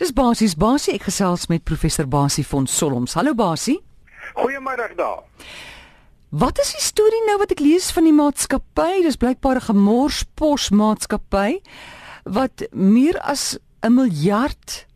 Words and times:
Dis 0.00 0.14
basies 0.16 0.54
Basie 0.56 0.94
ek 0.96 1.02
gesels 1.10 1.42
met 1.50 1.60
professor 1.68 2.06
Basie 2.08 2.40
van 2.48 2.64
Solms. 2.64 3.18
Hallo 3.18 3.34
Basie. 3.36 3.74
Goeiemôre 4.32 4.86
daar. 4.96 5.18
Wat 6.32 6.60
is 6.62 6.70
die 6.72 6.80
storie 6.80 7.20
nou 7.26 7.34
wat 7.42 7.50
ek 7.52 7.60
lees 7.60 7.90
van 7.92 8.06
die 8.08 8.14
maatskappy? 8.16 9.02
Dis 9.04 9.20
blykbaar 9.20 9.60
'n 9.60 9.66
gemorspos 9.66 10.70
maatskappy 10.72 11.60
wat 12.24 12.64
meer 12.72 13.20
as 13.20 13.58
'n 13.84 13.92
miljard 13.92 14.86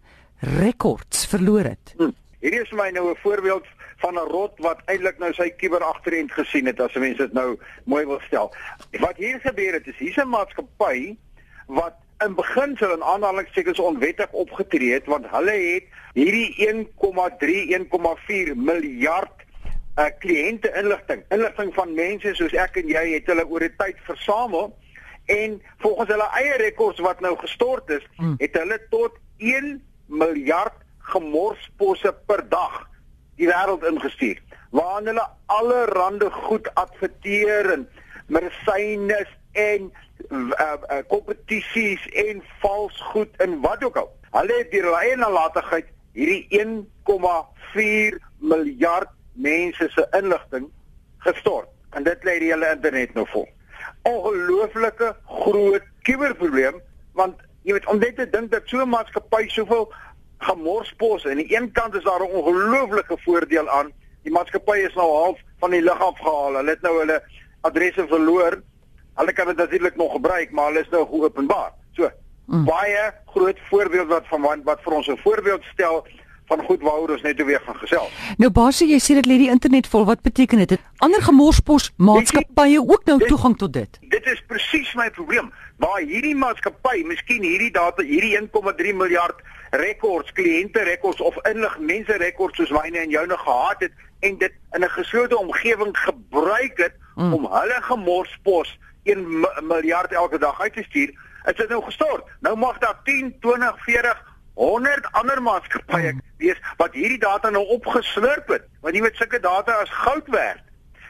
rekords 0.41 1.27
verloor 1.27 1.69
het. 1.69 1.93
Hm. 1.99 2.17
Hierdie 2.41 2.63
is 2.65 2.73
my 2.73 2.89
nou 2.89 3.11
'n 3.11 3.21
voorbeeld 3.21 3.67
van 4.01 4.15
'n 4.15 4.31
rot 4.33 4.57
wat 4.59 4.81
eintlik 4.87 5.19
nou 5.19 5.35
sy 5.35 5.51
kiber 5.51 5.85
agterend 5.85 6.33
gesien 6.33 6.65
het 6.65 6.81
as 6.81 6.95
mense 6.95 7.21
dit 7.21 7.33
nou 7.33 7.59
mooi 7.85 8.07
wil 8.07 8.21
stel. 8.27 8.55
Wat 9.01 9.17
hier 9.17 9.39
gebeur 9.41 9.73
het 9.73 9.87
is 9.87 9.99
hier's 9.99 10.17
'n 10.17 10.29
maatskappy 10.29 11.17
wat 11.67 11.95
in 12.25 12.35
beginsel 12.35 12.93
in 12.95 13.03
aanhalingstekens 13.03 13.79
onwettig 13.79 14.33
opgetree 14.33 14.93
het 14.93 15.07
want 15.07 15.27
hulle 15.33 15.55
het 15.55 15.85
hierdie 16.15 16.69
1,3 16.69 17.75
1,4 17.79 18.55
miljard 18.57 19.43
uh 19.95 20.09
kliënte 20.23 20.73
inligting 20.81 21.23
inligting 21.35 21.75
van 21.75 21.95
mense 21.95 22.35
soos 22.35 22.55
ek 22.65 22.81
en 22.83 22.89
jy 22.91 23.05
het 23.13 23.29
hulle 23.31 23.45
oor 23.47 23.63
die 23.63 23.75
tyd 23.79 24.01
versamel 24.09 24.73
en 25.31 25.61
volgens 25.85 26.11
hulle 26.11 26.31
eie 26.41 26.57
rekords 26.63 27.03
wat 27.05 27.21
nou 27.25 27.37
gestort 27.43 27.91
is 27.95 28.03
hmm. 28.17 28.35
het 28.41 28.59
hulle 28.59 28.81
tot 28.91 29.21
1 29.39 29.77
miljard 30.07 30.81
gemorsposse 31.13 32.13
per 32.27 32.43
dag 32.49 32.81
die 33.39 33.49
wêreld 33.51 33.87
ingestuur 33.87 34.43
waarin 34.75 35.13
hulle 35.13 35.29
alle 35.47 35.85
rande 35.93 36.31
goed 36.49 36.69
adverteer 36.75 37.71
en 37.77 37.89
medisyne 38.27 39.23
en 39.55 39.91
uh, 40.31 40.49
uh, 40.59 41.01
kompetisies 41.09 42.07
en 42.27 42.43
vals 42.63 43.01
goed 43.13 43.43
en 43.43 43.61
wat 43.61 43.85
ook 43.85 43.97
al. 43.97 44.11
Hulle 44.35 44.59
het 44.59 44.71
deur 44.71 44.89
hulle 44.89 45.03
eie 45.03 45.17
nalatigheid 45.17 45.91
hierdie 46.15 46.47
1,4 46.51 48.19
miljard 48.39 49.11
mense 49.33 49.89
se 49.91 50.07
inligting 50.19 50.69
gestort 51.27 51.71
en 51.95 52.07
dit 52.07 52.27
lê 52.27 52.39
die 52.43 52.51
hele 52.53 52.71
internet 52.75 53.15
nou 53.15 53.27
vol. 53.33 53.49
Ongelooflike 54.07 55.15
groot 55.41 55.91
kuberprobleem 56.07 56.81
want 57.19 57.43
jy 57.65 57.79
weet 57.79 57.87
om 57.91 58.01
net 58.03 58.19
te 58.19 58.27
dink 58.31 58.51
dat 58.53 58.67
so 58.69 58.83
'n 58.83 58.95
maatskappy 58.95 59.49
soveel 59.49 59.93
gemorspos 60.45 61.25
en 61.25 61.31
aan 61.31 61.43
die 61.43 61.57
een 61.57 61.73
kant 61.73 61.95
is 61.95 62.05
daar 62.05 62.21
'n 62.21 62.35
ongelooflike 62.43 63.17
voordeel 63.25 63.69
aan 63.69 63.93
die 64.25 64.33
maatskappy 64.33 64.77
is 64.89 64.95
nou 64.95 65.09
half 65.11 65.41
van 65.61 65.71
die 65.71 65.83
lug 65.83 66.01
af 66.01 66.19
gehaal. 66.19 66.55
Hulle 66.55 66.71
het 66.71 66.83
nou 66.83 66.99
hulle 66.99 67.23
adresse 67.61 68.07
verloor 68.09 68.63
Hulle 69.15 69.33
kan 69.33 69.47
dit 69.47 69.57
natuurlik 69.57 69.97
nog 69.97 70.13
gebruik, 70.13 70.51
maar 70.51 70.67
hulle 70.67 70.81
is 70.81 70.91
nou 70.91 71.07
geopenbaar. 71.07 71.73
So, 71.93 72.11
mm. 72.47 72.65
baie 72.65 73.13
groot 73.27 73.59
voorbeeld 73.71 74.09
wat 74.09 74.27
van 74.27 74.63
wat 74.65 74.81
vir 74.83 74.93
ons 74.93 75.09
'n 75.09 75.21
voorbeeld 75.23 75.65
stel 75.73 76.07
van 76.47 76.65
goed 76.65 76.83
waaroor 76.83 77.11
ons 77.11 77.23
net 77.23 77.45
weer 77.45 77.61
gaan 77.65 77.77
gesels. 77.77 78.13
Nou 78.37 78.51
Basie, 78.51 78.89
jy 78.89 79.01
sê 79.01 79.17
dit 79.21 79.27
lê 79.27 79.39
die 79.41 79.51
internet 79.51 79.89
vol. 79.89 80.05
Wat 80.05 80.23
beteken 80.23 80.61
dit? 80.67 80.77
Ander 81.05 81.23
gemorspos 81.23 81.91
maatskappye 81.97 82.81
ook 82.81 83.05
nou 83.05 83.19
dit, 83.19 83.29
toegang 83.29 83.57
tot 83.59 83.73
dit. 83.73 83.99
Dit 84.13 84.27
is 84.27 84.43
presies 84.47 84.95
my 84.95 85.11
probleem. 85.11 85.53
Waar 85.83 86.01
hierdie 86.01 86.37
maatskappy, 86.37 87.03
miskien 87.09 87.43
hierdie 87.43 87.73
data, 87.73 88.03
hierdie 88.03 88.37
1,3 88.39 88.95
miljard 88.95 89.41
rekords, 89.71 90.33
kliënte 90.33 90.85
rekords 90.87 91.21
of 91.21 91.39
inlig 91.51 91.79
mense 91.79 92.19
rekords 92.23 92.61
soos 92.61 92.71
myne 92.71 92.99
en 92.99 93.11
joune 93.11 93.39
gehad 93.39 93.89
het 93.89 93.93
en 94.21 94.39
dit 94.39 94.53
in 94.77 94.85
'n 94.85 94.97
geslote 94.99 95.39
omgewing 95.39 95.97
gebruik 95.99 96.79
het 96.79 96.95
mm. 97.17 97.33
om 97.35 97.49
hulle 97.51 97.79
gemorspos 97.83 98.79
1 99.05 99.47
miljard 99.63 100.13
elke 100.13 100.39
dag 100.39 100.61
uit 100.61 100.73
te 100.73 100.83
stuur, 100.83 101.15
is 101.45 101.57
dit 101.57 101.69
nou 101.69 101.83
gestort. 101.85 102.29
Nou 102.41 102.57
mag 102.57 102.79
daar 102.79 103.01
10, 103.05 103.37
20, 103.41 103.85
40 103.85 104.23
100 104.55 105.09
ander 105.13 105.43
maatskappye 105.43 106.11
hmm. 106.11 106.21
wees 106.39 106.61
wat 106.77 106.95
hierdie 106.95 107.19
data 107.19 107.51
nou 107.51 107.65
opgeslurp 107.75 108.49
het. 108.49 108.69
Want 108.81 108.95
jy 108.95 109.03
weet 109.03 109.19
sulke 109.19 109.41
data 109.41 109.81
is 109.83 109.91
goud 109.91 110.29
werd. 110.35 110.63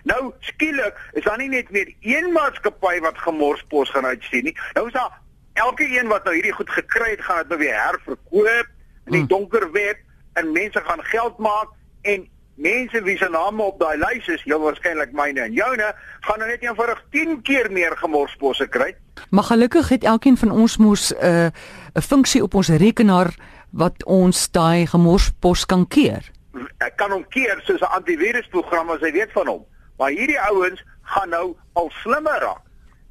Nou 0.05 0.33
skielik 0.41 0.99
is 1.13 1.25
daar 1.25 1.39
nie 1.41 1.49
net 1.49 1.71
meer 1.71 1.93
een 2.01 2.33
maatskappy 2.33 2.99
wat 3.05 3.19
gemorspos 3.19 3.91
gaan 3.91 4.07
uitstuur 4.07 4.43
nie. 4.49 4.57
Nou 4.73 4.87
is 4.87 4.97
daar 4.97 5.21
elke 5.53 5.87
een 5.99 6.09
wat 6.09 6.25
nou 6.25 6.35
hierdie 6.35 6.57
goed 6.57 6.71
gekry 6.71 7.11
het, 7.11 7.25
gaan 7.25 7.45
dit 7.45 7.49
nou 7.49 7.61
weer 7.61 7.77
herverkoop 7.83 8.73
in 9.05 9.13
die 9.13 9.21
hmm. 9.21 9.29
donker 9.29 9.71
web 9.73 10.01
en 10.33 10.53
mense 10.53 10.81
gaan 10.85 11.05
geld 11.05 11.39
maak 11.39 11.69
en 12.03 12.29
mense 12.55 13.03
wie 13.03 13.17
se 13.19 13.29
name 13.29 13.63
op 13.63 13.79
daai 13.79 13.97
lys 13.99 14.29
is, 14.29 14.43
heel 14.45 14.61
waarskynlik 14.61 15.13
myne 15.13 15.41
en 15.41 15.53
joune, 15.53 15.95
gaan 16.21 16.39
nou 16.39 16.49
net 16.49 16.63
eenvoudig 16.63 17.03
10 17.11 17.43
keer 17.43 17.71
meer 17.73 17.97
gemorsposse 17.97 18.67
kry. 18.69 18.95
Maar 19.31 19.43
gelukkig 19.51 19.89
het 19.89 20.05
elkeen 20.05 20.37
van 20.37 20.51
ons 20.51 20.77
mos 20.77 21.13
'n 21.13 21.27
uh, 21.27 21.51
'n 21.95 22.01
funksie 22.03 22.43
op 22.43 22.55
ons 22.55 22.69
rekenaar 22.69 23.35
wat 23.71 24.05
ons 24.05 24.51
daai 24.51 24.87
gemorspos 24.87 25.67
kan 25.67 25.87
keer. 25.89 26.31
Ek 26.79 26.97
kan 26.97 27.11
hom 27.11 27.27
keer 27.29 27.61
soos 27.65 27.81
'n 27.81 27.95
antivirusprogram 27.99 28.91
as 28.91 29.01
jy 29.01 29.13
weet 29.13 29.33
van 29.33 29.47
hom. 29.47 29.65
Maar 29.99 30.11
hierdie 30.11 30.41
ouens 30.41 30.83
gaan 31.03 31.29
nou 31.29 31.57
al 31.73 31.91
slimmer 32.03 32.41
raak. 32.41 32.63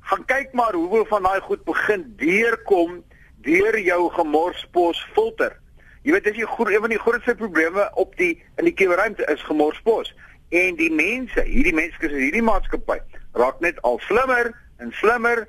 Gaan 0.01 0.25
kyk 0.25 0.53
maar 0.53 0.73
hoeveel 0.73 1.05
van 1.05 1.23
daai 1.23 1.41
goed 1.41 1.63
begin 1.63 2.13
deurkom 2.17 3.03
deur 3.41 3.79
jou 3.79 4.09
gemorspos 4.09 5.07
filter. 5.13 5.59
Jy 6.03 6.11
weet 6.11 6.25
dis 6.27 6.35
die 6.35 6.43
een 6.43 6.81
van 6.83 6.91
die 6.91 6.99
grootste 6.99 7.35
probleme 7.35 7.89
op 7.95 8.15
die 8.19 8.33
in 8.59 8.67
die 8.67 8.73
kuberruimte 8.75 9.23
is 9.31 9.43
gemorspos 9.47 10.11
en 10.51 10.75
die 10.75 10.91
mense, 10.91 11.41
hierdie 11.47 11.73
mense 11.73 11.95
is 12.03 12.11
hierdie 12.11 12.43
maatskappy 12.43 12.97
raak 13.39 13.61
net 13.63 13.79
al 13.87 14.01
slimmer 14.03 14.51
en 14.83 14.91
slimmer 14.99 15.45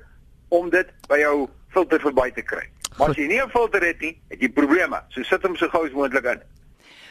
om 0.55 0.69
dit 0.71 0.93
by 1.09 1.17
jou 1.19 1.49
filter 1.75 1.99
verby 1.99 2.29
te 2.37 2.41
kry. 2.41 2.63
Maar 2.95 3.11
as 3.11 3.19
jy 3.19 3.27
nie 3.27 3.41
'n 3.41 3.51
filter 3.51 3.83
het 3.83 3.99
nie, 3.99 4.15
het 4.29 4.39
jy 4.39 4.49
probleme. 4.49 5.03
So 5.09 5.23
sit 5.23 5.43
hom 5.43 5.55
so 5.55 5.67
gou 5.67 5.85
as 5.85 5.91
moontlik 5.91 6.23
in. 6.23 6.41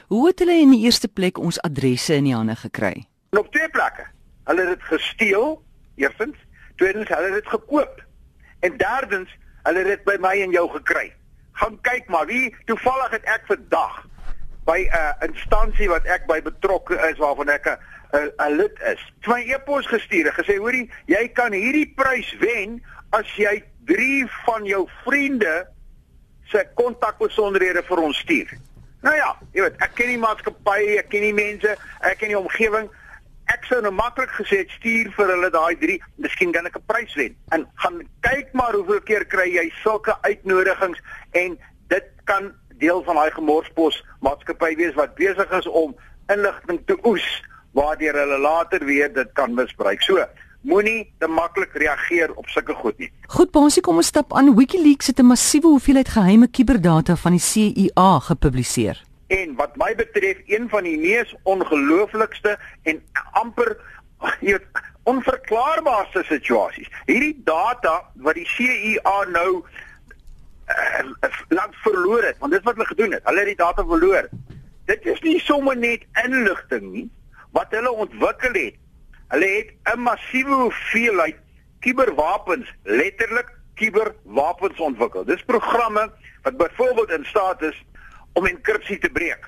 Hoe 0.08 0.26
het 0.26 0.38
hulle 0.38 0.56
in 0.60 0.70
die 0.70 0.84
eerste 0.84 1.08
plek 1.08 1.38
ons 1.38 1.60
adresse 1.60 2.14
in 2.14 2.24
die 2.24 2.34
hande 2.34 2.56
gekry? 2.56 3.06
Op 3.30 3.52
twee 3.52 3.68
plekke. 3.68 4.06
Hulle 4.44 4.60
het 4.60 4.78
dit 4.78 4.82
gesteel, 4.82 5.62
eerstens, 5.96 6.36
tweedens 6.76 7.08
hulle 7.08 7.24
het 7.24 7.34
dit 7.34 7.48
gekoop. 7.48 8.04
En 8.60 8.76
derdens, 8.76 9.28
hulle 9.62 9.78
het 9.78 9.86
dit 9.86 10.04
by 10.04 10.16
my 10.20 10.40
en 10.40 10.50
jou 10.50 10.70
gekry 10.70 11.12
gaan 11.60 11.78
kyk 11.86 12.08
maar 12.08 12.26
wie 12.26 12.54
toevallig 12.66 13.10
het 13.10 13.24
ek 13.24 13.46
vandag 13.46 14.02
by 14.64 14.78
'n 14.84 14.96
uh, 14.96 15.28
instansie 15.28 15.88
wat 15.88 16.06
ek 16.06 16.26
by 16.26 16.40
betrokke 16.42 16.96
is 17.10 17.18
waarvan 17.18 17.48
ek 17.48 17.68
'n 17.68 17.78
'n 18.38 18.56
lid 18.56 18.76
is. 18.92 19.12
Twee 19.20 19.54
e-pos 19.54 19.86
gestuur 19.86 20.26
en 20.26 20.36
gesê 20.38 20.56
hoorie, 20.56 20.90
jy 21.06 21.28
kan 21.28 21.52
hierdie 21.52 21.92
prys 21.96 22.30
wen 22.38 22.82
as 23.10 23.28
jy 23.36 23.62
3 23.86 24.26
van 24.44 24.64
jou 24.64 24.88
vriende 25.04 25.66
se 26.44 26.66
kontakbesonderhede 26.74 27.82
vir 27.82 27.98
ons 27.98 28.18
stuur. 28.18 28.48
Nou 29.04 29.16
ja, 29.16 29.36
jy 29.52 29.60
weet, 29.66 29.76
ek 29.84 29.94
ken 29.94 30.12
die 30.14 30.18
maatskappy, 30.18 30.96
ek 30.98 31.08
ken 31.12 31.20
die 31.20 31.36
mense, 31.36 31.76
ek 32.00 32.18
ken 32.18 32.32
die 32.32 32.38
omgewing 32.38 32.88
ek 33.52 33.64
sou 33.68 33.80
nou 33.84 33.92
maklik 33.92 34.30
gesê 34.38 34.62
het 34.62 34.70
stuur 34.78 35.10
vir 35.16 35.32
hulle 35.34 35.50
daai 35.50 35.76
3, 35.80 35.98
miskien 36.16 36.52
kan 36.52 36.66
ek 36.66 36.76
'n 36.76 36.86
prys 36.86 37.14
wen. 37.14 37.36
En 37.52 37.66
gaan 37.74 38.02
kyk 38.20 38.52
maar 38.52 38.72
hoeveel 38.72 39.00
keer 39.00 39.24
kry 39.24 39.48
jy 39.54 39.70
sulke 39.82 40.16
uitnodigings 40.22 40.98
en 41.32 41.58
dit 41.88 42.06
kan 42.24 42.52
deel 42.78 43.02
van 43.04 43.14
daai 43.14 43.30
gemorspos 43.30 44.04
maatskappy 44.20 44.74
wees 44.76 44.94
wat 44.94 45.14
besig 45.14 45.50
is 45.50 45.66
om 45.66 45.94
inligting 46.28 46.80
te 46.86 46.96
oes 47.04 47.26
waardeur 47.72 48.14
hulle 48.14 48.38
later 48.38 48.84
weer 48.84 49.12
dit 49.12 49.32
kan 49.32 49.54
misbruik. 49.54 50.02
So, 50.02 50.24
moenie 50.62 51.12
te 51.18 51.28
maklik 51.28 51.74
reageer 51.74 52.32
op 52.34 52.48
sulke 52.48 52.74
goed 52.74 52.98
nie. 52.98 53.10
Goed, 53.26 53.50
Bonsie, 53.50 53.82
kom 53.82 53.96
ons 53.96 54.06
stap 54.06 54.32
aan. 54.32 54.54
WikiLeaks 54.56 55.06
het 55.06 55.18
'n 55.20 55.26
massiewe 55.26 55.66
hoeveelheid 55.66 56.08
geheime 56.08 56.48
kuberdata 56.48 57.16
van 57.16 57.32
die 57.32 57.40
CIA 57.40 58.18
gepubliseer 58.18 59.02
en 59.26 59.54
wat 59.54 59.76
my 59.76 59.94
betref 59.94 60.40
een 60.46 60.68
van 60.68 60.82
die 60.82 60.98
mees 60.98 61.34
ongelooflikste 61.42 62.58
en 62.82 63.02
amper 63.32 63.76
jy 64.40 64.56
weet 64.56 64.82
onverklaarbaarste 65.04 66.22
situasies. 66.24 66.88
Hierdie 67.08 67.36
data 67.44 67.98
wat 68.24 68.38
die 68.38 68.46
CIA 68.48 69.16
nou 69.32 69.50
uh, 69.60 71.32
lank 71.52 71.74
verloor 71.84 72.24
het, 72.24 72.38
want 72.40 72.56
dit 72.56 72.64
wat 72.64 72.78
hulle 72.78 72.88
gedoen 72.88 73.16
het, 73.16 73.24
hulle 73.28 73.44
het 73.44 73.52
die 73.52 73.60
data 73.60 73.84
verloor. 73.84 74.30
Dit 74.88 75.04
is 75.08 75.20
nie 75.24 75.36
sommer 75.44 75.76
net 75.76 76.06
inligting 76.24 76.88
nie 76.92 77.08
wat 77.54 77.72
hulle 77.76 77.92
ontwikkel 78.06 78.56
het. 78.56 78.80
Hulle 79.32 79.50
het 79.50 79.74
'n 79.94 80.00
massiewe 80.00 80.54
hoeveelheid 80.66 81.36
kuberwapens, 81.80 82.68
letterlik 82.82 83.52
kuberwapens 83.74 84.80
ontwikkel. 84.80 85.24
Dis 85.24 85.44
programme 85.44 86.10
wat 86.42 86.56
byvoorbeeld 86.56 87.10
in 87.10 87.24
staat 87.24 87.62
is 87.62 87.84
om 88.34 88.46
enkripsie 88.46 88.98
te 88.98 89.10
breek. 89.10 89.46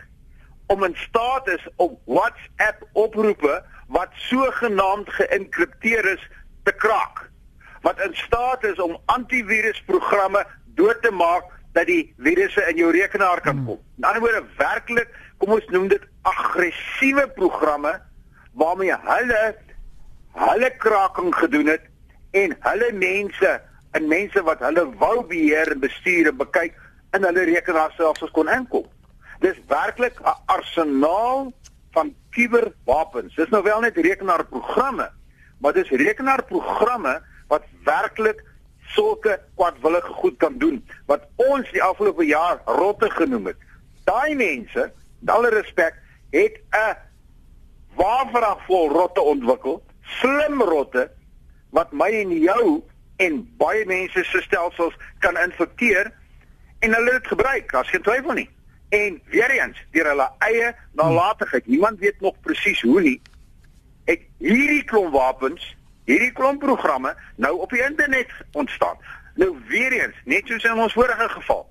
Om 0.66 0.84
in 0.84 0.96
staat 0.98 1.48
is 1.48 1.66
om 1.76 1.98
WhatsApp 2.04 2.82
oproepe 2.92 3.62
wat 3.88 4.14
sogenaamd 4.28 5.10
geïnkripteer 5.18 6.12
is 6.16 6.22
te 6.66 6.72
kraak. 6.72 7.28
Wat 7.82 8.00
in 8.02 8.14
staat 8.14 8.64
is 8.64 8.80
om 8.82 8.98
antivirusprogramme 9.04 10.46
dood 10.78 11.02
te 11.02 11.10
maak 11.10 11.52
dat 11.76 11.86
die 11.86 12.14
virusse 12.18 12.64
in 12.70 12.80
jou 12.80 12.90
rekenaar 12.94 13.40
kan 13.44 13.62
kom. 13.64 13.78
In 13.98 14.08
ander 14.08 14.24
woorde 14.24 14.44
werklik, 14.58 15.12
kom 15.38 15.52
ons 15.58 15.68
noem 15.74 15.88
dit 15.92 16.02
aggressiewe 16.26 17.28
programme 17.36 17.92
waarmee 18.56 18.96
hulle 19.04 19.42
hulle 20.36 20.70
kraking 20.80 21.32
gedoen 21.34 21.68
het 21.72 21.84
en 22.36 22.56
hulle 22.60 22.88
mense 22.92 23.52
en 23.96 24.08
mense 24.08 24.42
wat 24.48 24.64
hulle 24.64 24.84
wou 25.00 25.22
beheer 25.28 25.70
en 25.72 25.80
bestuur 25.80 26.28
en 26.32 26.36
bekyk 26.40 26.74
in 27.16 27.24
hulle 27.24 27.44
rekenaarstelsels 27.48 28.32
kon 28.36 28.50
inkom. 28.52 28.86
Dis 29.40 29.58
werklik 29.68 30.20
'n 30.20 30.36
arsenaal 30.46 31.52
van 31.92 32.14
kuberwapens. 32.30 33.34
Dis 33.34 33.48
nou 33.48 33.62
wel 33.62 33.80
net 33.80 33.96
rekenaarprogramme, 33.96 35.10
maar 35.58 35.72
dis 35.72 35.88
rekenaarprogramme 35.90 37.22
wat 37.48 37.64
werklik 37.84 38.44
sulke 38.86 39.40
kwadwillige 39.54 40.12
goed 40.12 40.36
kan 40.36 40.58
doen 40.58 40.84
wat 41.06 41.26
ons 41.36 41.70
die 41.70 41.82
afgelope 41.82 42.26
jaar 42.26 42.60
rotte 42.64 43.10
genoem 43.10 43.46
het. 43.46 43.56
Daai 44.04 44.34
mense, 44.34 44.92
met 45.20 45.34
alle 45.34 45.48
respek, 45.48 45.94
het 46.30 46.60
'n 46.70 46.96
waafrag 47.94 48.64
vol 48.66 48.88
rotte 48.88 49.20
ontwikkel, 49.20 49.82
slim 50.02 50.62
rotte 50.62 51.10
wat 51.70 51.92
my 51.92 52.10
en 52.10 52.30
jou 52.38 52.82
en 53.16 53.40
baie 53.58 53.86
mense 53.86 54.24
se 54.24 54.40
stelsels 54.42 54.94
kan 55.18 55.36
infekteer 55.38 56.12
en 56.86 56.94
hulle 56.94 57.12
het 57.12 57.22
dit 57.22 57.32
gebruik, 57.34 57.72
daar's 57.72 57.90
geen 57.90 58.02
twyfel 58.02 58.38
nie. 58.38 58.48
En 58.94 59.20
weer 59.32 59.50
eens, 59.50 59.78
deur 59.90 60.06
hulle 60.12 60.28
eie 60.38 60.74
nalatigheid, 60.92 61.66
niemand 61.66 61.98
weet 61.98 62.20
nog 62.20 62.40
presies 62.40 62.82
hoe 62.86 63.00
nie, 63.00 63.20
het 64.06 64.22
hierdie 64.38 64.84
klomp 64.86 65.12
wapens, 65.12 65.72
hierdie 66.06 66.32
klomp 66.32 66.62
programme 66.62 67.16
nou 67.36 67.56
op 67.58 67.70
die 67.74 67.82
internet 67.82 68.30
ontstaan. 68.52 68.98
Nou 69.34 69.56
weer 69.68 69.92
eens, 69.92 70.14
net 70.24 70.46
soos 70.46 70.64
in 70.64 70.78
ons 70.78 70.94
vorige 70.94 71.28
geval. 71.28 71.66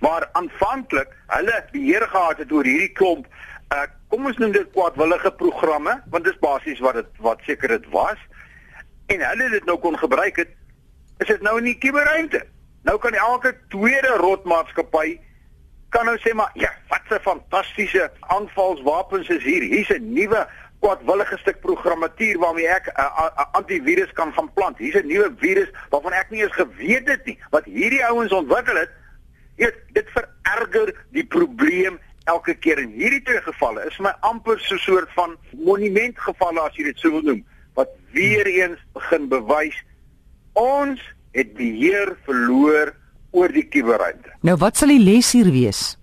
Maar 0.00 0.28
aanvanklik, 0.32 1.12
hulle 1.26 1.64
beheer 1.72 2.08
gehad 2.08 2.38
het 2.38 2.52
oor 2.52 2.64
hierdie 2.64 2.92
klomp 2.92 3.26
uh 3.74 3.84
kom 4.08 4.24
ons 4.24 4.38
noem 4.40 4.54
dit 4.54 4.70
kwaadwillige 4.72 5.30
programme, 5.36 5.92
want 6.08 6.24
dis 6.24 6.38
basies 6.40 6.78
wat 6.80 6.96
dit 6.96 7.18
wat 7.20 7.42
seker 7.44 7.68
dit 7.68 7.88
was. 7.92 8.20
En 9.12 9.20
hulle 9.20 9.48
dit 9.52 9.66
nou 9.68 9.76
kon 9.82 9.98
gebruik 10.00 10.40
het, 10.40 10.54
is 11.20 11.28
dit 11.28 11.44
nou 11.44 11.58
in 11.60 11.68
die 11.68 11.76
kuberruimte. 11.76 12.40
Nou 12.88 12.96
kan 12.98 13.12
elke 13.12 13.52
tweede 13.68 14.14
rotmaatskappy 14.16 15.18
kan 15.92 16.06
nou 16.08 16.16
sê 16.20 16.32
maar 16.36 16.50
ja, 16.54 16.70
wat 16.88 17.04
'n 17.08 17.20
fantastiese 17.20 18.10
aanvalswapens 18.20 19.28
is 19.28 19.44
hier. 19.44 19.62
Hier's 19.62 19.90
'n 19.92 20.12
nuwe 20.12 20.48
kwadwillige 20.80 21.38
stuk 21.38 21.60
programmatuur 21.60 22.38
waarmee 22.38 22.68
ek 22.68 22.86
'n 22.86 23.00
uh, 23.00 23.28
uh, 23.36 23.44
antivirus 23.52 24.12
kan 24.12 24.32
gaan 24.32 24.52
plant. 24.52 24.78
Hier's 24.78 25.02
'n 25.02 25.06
nuwe 25.06 25.34
virus 25.36 25.70
waarvan 25.90 26.12
ek 26.12 26.30
nie 26.30 26.42
eens 26.42 26.52
geweet 26.52 27.08
het 27.08 27.24
nie 27.24 27.38
wat 27.50 27.64
hierdie 27.64 28.04
ouens 28.06 28.32
ontwikkel 28.32 28.76
het. 28.76 28.90
Dit 29.56 29.74
dit 29.92 30.08
vererger 30.10 30.94
die 31.10 31.26
probleem 31.26 32.00
elke 32.24 32.54
keer 32.54 32.78
in 32.78 32.90
hierdie 32.90 33.22
twee 33.22 33.40
gevalle. 33.40 33.84
Is 33.86 33.98
my 33.98 34.12
amper 34.20 34.60
so 34.60 34.74
'n 34.74 34.78
soort 34.78 35.12
van 35.12 35.36
monumentgevalle 35.50 36.60
as 36.60 36.76
jy 36.76 36.84
dit 36.84 36.98
sou 36.98 37.12
wil 37.12 37.22
noem 37.22 37.44
wat 37.74 37.88
weer 38.12 38.46
eens 38.46 38.80
begin 38.92 39.28
bewys 39.28 39.84
ons 40.52 41.00
het 41.32 41.54
beheer 41.54 42.16
verloor 42.24 42.94
oor 43.30 43.52
die 43.52 43.66
kuberruimte. 43.68 44.32
Nou 44.42 44.56
wat 44.56 44.76
sal 44.76 44.88
die 44.88 45.02
les 45.02 45.32
hier 45.32 45.50
wees? 45.52 45.98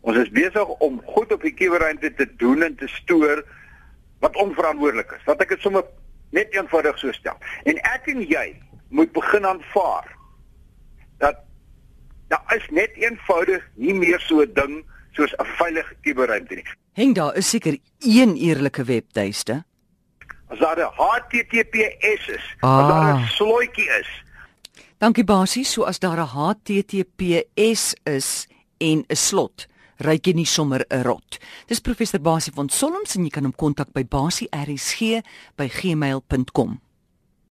Ons 0.00 0.16
is 0.16 0.30
besig 0.32 0.68
om 0.80 1.00
goed 1.04 1.32
op 1.32 1.42
die 1.42 1.54
kuberruimte 1.54 2.14
te 2.14 2.26
doen 2.40 2.62
en 2.62 2.76
te 2.76 2.88
stoor 2.88 3.44
wat 4.20 4.36
onverantwoordelik 4.36 5.12
is. 5.16 5.24
Wat 5.28 5.40
ek 5.44 5.54
dit 5.54 5.60
sommer 5.60 5.84
net 6.36 6.54
eenvoudig 6.54 6.98
so 6.98 7.12
stel. 7.12 7.36
En 7.68 7.78
ek 7.92 8.08
en 8.12 8.22
jy 8.24 8.46
moet 8.90 9.12
begin 9.12 9.46
aanvaar 9.46 10.08
dat 11.22 11.42
daar 12.30 12.54
is 12.56 12.66
net 12.70 12.94
eenvoudig 12.98 13.64
nie 13.74 13.94
meer 13.94 14.20
so 14.20 14.42
'n 14.42 14.54
ding 14.54 14.84
soos 15.12 15.34
'n 15.38 15.46
veilige 15.58 15.94
kuberruimte 16.02 16.54
nie. 16.54 16.66
Heng 16.92 17.14
daar 17.14 17.36
is 17.36 17.48
seker 17.48 17.78
een 17.98 18.36
eerlike 18.36 18.84
webtuiste. 18.84 19.64
As 20.48 20.58
daar 20.58 20.78
'n 20.78 20.92
HTTPS 20.96 22.28
is, 22.28 22.56
ah. 22.60 22.78
as 22.78 22.88
daar 22.88 23.14
'n 23.14 23.26
slooitjie 23.26 23.88
is, 24.00 24.10
Dankie 25.00 25.24
Basie, 25.24 25.64
so 25.64 25.88
as 25.88 25.96
daar 25.98 26.20
'n 26.20 26.28
HTTPS 26.28 27.94
is 28.04 28.46
en 28.78 29.04
'n 29.08 29.16
slot, 29.16 29.66
ryk 29.96 30.26
jy 30.26 30.32
nie 30.32 30.46
sommer 30.46 30.84
'n 30.90 31.02
rot. 31.02 31.38
Dis 31.66 31.80
professor 31.80 32.20
Basie 32.20 32.52
van 32.54 32.68
Solms 32.68 33.16
en 33.16 33.24
jy 33.24 33.30
kan 33.30 33.44
hom 33.44 33.54
kontak 33.54 33.92
by 33.92 34.04
basiersg@gmail.com. 34.04 36.80